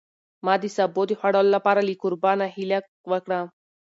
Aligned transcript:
ما 0.45 0.53
د 0.61 0.65
سابو 0.75 1.01
د 1.07 1.11
خوړلو 1.19 1.51
لپاره 1.55 1.81
له 1.87 1.93
کوربه 2.01 2.31
نه 2.39 2.47
هیله 2.55 2.79
وکړه. 3.11 3.39